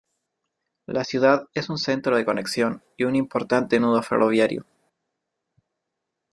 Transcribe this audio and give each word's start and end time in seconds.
La 0.87 1.03
ciudad 1.03 1.45
es 1.53 1.69
un 1.69 1.77
centro 1.77 2.17
de 2.17 2.25
conexión, 2.25 2.83
y 2.97 3.03
un 3.03 3.15
importante 3.15 3.79
nudo 3.79 4.01
ferroviario. 4.01 4.65